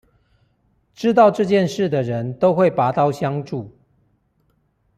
[0.95, 3.77] 知道這件事的人都會拔刀相助